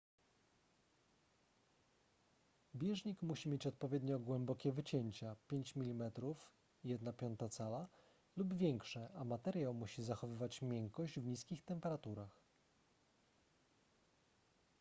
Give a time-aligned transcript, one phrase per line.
[2.75, 6.11] bieżnik musi mieć odpowiednio głębokie wycięcia 5 mm
[6.83, 7.87] 1/5 cala
[8.35, 12.41] lub większe a materiał musi zachowywać miękkość w niskich temperaturach